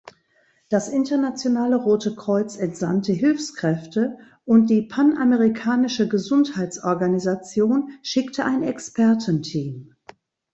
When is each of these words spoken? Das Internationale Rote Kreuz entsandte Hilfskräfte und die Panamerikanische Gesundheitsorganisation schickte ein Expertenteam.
Das 0.69 0.89
Internationale 0.89 1.75
Rote 1.75 2.15
Kreuz 2.15 2.57
entsandte 2.57 3.13
Hilfskräfte 3.13 4.17
und 4.45 4.71
die 4.71 4.81
Panamerikanische 4.81 6.07
Gesundheitsorganisation 6.07 7.91
schickte 8.01 8.43
ein 8.43 8.63
Expertenteam. 8.63 9.93